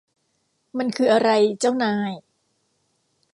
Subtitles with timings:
[0.77, 1.29] มันคืออะไร
[1.59, 2.11] เจ้านาย